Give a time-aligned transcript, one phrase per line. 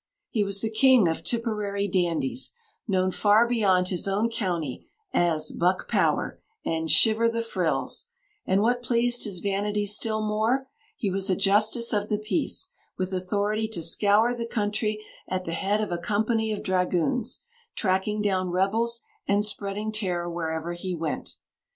[0.31, 2.53] He was the king of Tipperary dandies,
[2.87, 8.07] known far beyond his own county as "Buck Power" and "Shiver the Frills";
[8.43, 10.65] and what pleased his vanity still more,
[10.97, 15.53] he was a Justice of the Peace, with authority to scour the country at the
[15.53, 17.41] head of a company of dragoons,
[17.75, 21.35] tracking down rebels and spreading terror wherever he went.